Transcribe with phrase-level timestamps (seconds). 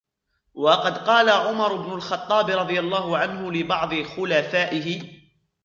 [0.53, 5.01] وَقَدْ قَالَ عُمَرُ بْنُ الْخَطَّابِ رَضِيَ اللَّهُ عَنْهُ لِبَعْضِ خُلَفَائِهِ